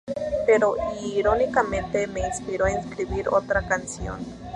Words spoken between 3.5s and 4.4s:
canción".